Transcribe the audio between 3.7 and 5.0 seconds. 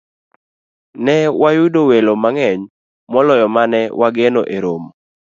ne wageno e romo